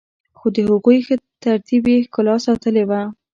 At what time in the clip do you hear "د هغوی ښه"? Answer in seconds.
0.55-1.15